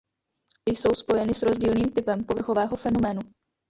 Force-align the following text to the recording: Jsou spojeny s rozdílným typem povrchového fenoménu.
Jsou 0.69 0.93
spojeny 0.95 1.33
s 1.33 1.43
rozdílným 1.43 1.91
typem 1.91 2.23
povrchového 2.23 2.77
fenoménu. 2.77 3.21